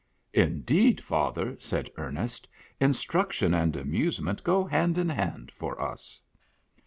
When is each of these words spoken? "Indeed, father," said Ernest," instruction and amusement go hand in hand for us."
"Indeed, 0.47 0.99
father," 1.03 1.55
said 1.59 1.91
Ernest," 1.95 2.49
instruction 2.87 3.53
and 3.53 3.75
amusement 3.75 4.43
go 4.43 4.63
hand 4.65 4.97
in 4.97 5.09
hand 5.09 5.51
for 5.51 5.79
us." 5.79 6.19